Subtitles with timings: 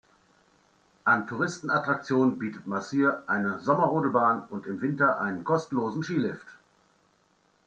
[1.05, 6.47] An Touristenattraktionen bietet Masyr eine Sommerrodelbahn und im Winter einen kostenlosen Skilift.